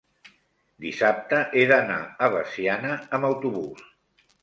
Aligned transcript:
dissabte 0.85 1.43
he 1.61 1.67
d'anar 1.73 2.01
a 2.29 2.33
Veciana 2.39 2.99
amb 3.19 3.33
autobús. 3.35 3.89